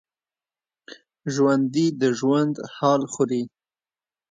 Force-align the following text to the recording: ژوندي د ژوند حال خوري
ژوندي 1.33 1.87
د 2.01 2.03
ژوند 2.19 2.55
حال 2.75 3.01
خوري 3.13 3.43